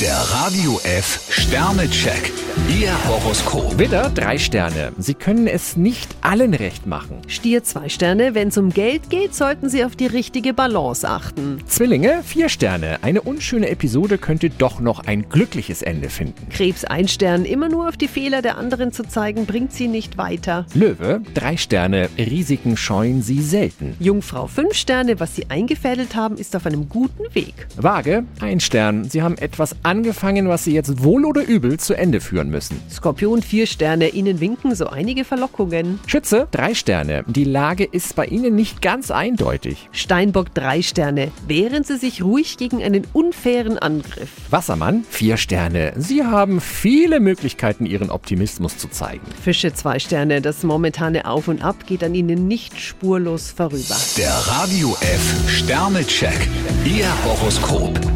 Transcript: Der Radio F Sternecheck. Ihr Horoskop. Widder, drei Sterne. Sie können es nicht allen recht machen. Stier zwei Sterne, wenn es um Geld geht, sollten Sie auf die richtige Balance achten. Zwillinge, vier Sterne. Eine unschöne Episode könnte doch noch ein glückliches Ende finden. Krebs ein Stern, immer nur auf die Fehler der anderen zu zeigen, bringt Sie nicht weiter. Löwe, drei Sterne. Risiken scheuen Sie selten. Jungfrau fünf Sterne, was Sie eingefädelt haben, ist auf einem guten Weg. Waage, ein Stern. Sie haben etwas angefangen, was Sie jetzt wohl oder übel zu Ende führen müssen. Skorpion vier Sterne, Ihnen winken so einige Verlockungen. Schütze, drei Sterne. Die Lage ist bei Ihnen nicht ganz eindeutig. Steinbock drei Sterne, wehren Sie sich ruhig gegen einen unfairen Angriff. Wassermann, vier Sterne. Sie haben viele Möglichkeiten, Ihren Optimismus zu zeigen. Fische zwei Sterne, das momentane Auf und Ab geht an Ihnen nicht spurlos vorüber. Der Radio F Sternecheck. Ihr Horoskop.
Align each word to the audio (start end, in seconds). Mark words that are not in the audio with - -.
Der 0.00 0.14
Radio 0.14 0.78
F 0.84 1.20
Sternecheck. 1.30 2.30
Ihr 2.68 2.92
Horoskop. 3.06 3.78
Widder, 3.78 4.10
drei 4.10 4.36
Sterne. 4.36 4.92
Sie 4.98 5.14
können 5.14 5.46
es 5.46 5.76
nicht 5.76 6.16
allen 6.20 6.52
recht 6.52 6.86
machen. 6.86 7.22
Stier 7.28 7.62
zwei 7.64 7.88
Sterne, 7.88 8.34
wenn 8.34 8.48
es 8.48 8.58
um 8.58 8.70
Geld 8.70 9.08
geht, 9.08 9.34
sollten 9.34 9.70
Sie 9.70 9.84
auf 9.84 9.96
die 9.96 10.06
richtige 10.06 10.52
Balance 10.52 11.08
achten. 11.08 11.62
Zwillinge, 11.66 12.22
vier 12.24 12.48
Sterne. 12.48 12.98
Eine 13.02 13.22
unschöne 13.22 13.68
Episode 13.70 14.18
könnte 14.18 14.50
doch 14.50 14.80
noch 14.80 15.06
ein 15.06 15.28
glückliches 15.28 15.80
Ende 15.82 16.10
finden. 16.10 16.48
Krebs 16.50 16.84
ein 16.84 17.08
Stern, 17.08 17.44
immer 17.44 17.68
nur 17.68 17.88
auf 17.88 17.96
die 17.96 18.08
Fehler 18.08 18.42
der 18.42 18.58
anderen 18.58 18.92
zu 18.92 19.02
zeigen, 19.04 19.46
bringt 19.46 19.72
Sie 19.72 19.88
nicht 19.88 20.18
weiter. 20.18 20.66
Löwe, 20.74 21.22
drei 21.32 21.56
Sterne. 21.56 22.10
Risiken 22.18 22.76
scheuen 22.76 23.22
Sie 23.22 23.40
selten. 23.40 23.96
Jungfrau 24.00 24.46
fünf 24.46 24.74
Sterne, 24.74 25.20
was 25.20 25.36
Sie 25.36 25.48
eingefädelt 25.48 26.16
haben, 26.16 26.36
ist 26.36 26.54
auf 26.56 26.66
einem 26.66 26.88
guten 26.88 27.34
Weg. 27.34 27.54
Waage, 27.76 28.24
ein 28.40 28.60
Stern. 28.60 29.08
Sie 29.08 29.22
haben 29.22 29.38
etwas 29.38 29.76
angefangen, 29.86 30.48
was 30.48 30.64
Sie 30.64 30.72
jetzt 30.74 31.02
wohl 31.02 31.24
oder 31.24 31.42
übel 31.44 31.78
zu 31.78 31.94
Ende 31.94 32.20
führen 32.20 32.50
müssen. 32.50 32.82
Skorpion 32.90 33.40
vier 33.40 33.66
Sterne, 33.66 34.08
Ihnen 34.08 34.40
winken 34.40 34.74
so 34.74 34.88
einige 34.88 35.24
Verlockungen. 35.24 36.00
Schütze, 36.06 36.48
drei 36.50 36.74
Sterne. 36.74 37.24
Die 37.28 37.44
Lage 37.44 37.84
ist 37.84 38.16
bei 38.16 38.26
Ihnen 38.26 38.56
nicht 38.56 38.82
ganz 38.82 39.10
eindeutig. 39.10 39.88
Steinbock 39.92 40.52
drei 40.52 40.82
Sterne, 40.82 41.30
wehren 41.46 41.84
Sie 41.84 41.96
sich 41.96 42.22
ruhig 42.22 42.56
gegen 42.56 42.82
einen 42.82 43.06
unfairen 43.12 43.78
Angriff. 43.78 44.30
Wassermann, 44.50 45.04
vier 45.08 45.36
Sterne. 45.36 45.92
Sie 45.96 46.24
haben 46.24 46.60
viele 46.60 47.20
Möglichkeiten, 47.20 47.86
Ihren 47.86 48.10
Optimismus 48.10 48.76
zu 48.78 48.88
zeigen. 48.88 49.24
Fische 49.42 49.72
zwei 49.72 50.00
Sterne, 50.00 50.40
das 50.40 50.64
momentane 50.64 51.26
Auf 51.26 51.46
und 51.46 51.62
Ab 51.62 51.86
geht 51.86 52.02
an 52.02 52.14
Ihnen 52.14 52.48
nicht 52.48 52.80
spurlos 52.80 53.52
vorüber. 53.52 53.96
Der 54.18 54.32
Radio 54.32 54.96
F 55.00 55.48
Sternecheck. 55.48 56.48
Ihr 56.84 57.06
Horoskop. 57.24 58.15